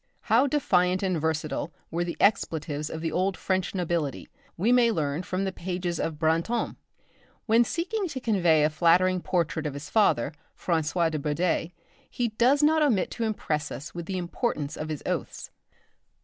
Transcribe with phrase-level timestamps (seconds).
[0.21, 4.27] How defiant and versatile were the expletives of the old French nobility,
[4.57, 6.77] we may learn from the pages of Brantôme.
[7.45, 11.71] When seeking to convey a flattering portrait of his father, François de Bourdeilles,
[12.09, 15.51] he does not omit to impress us with the importance of his oaths.